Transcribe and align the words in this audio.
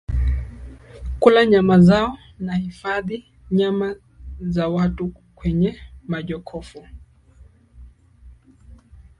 kula 1.19 1.45
nyama 1.45 1.79
zao 1.79 2.17
na 2.39 2.53
kuhifadhi 2.55 3.25
nyama 3.51 3.95
za 4.41 4.67
watu 4.67 5.07
kwenye 5.35 5.79
majokofu 6.07 6.87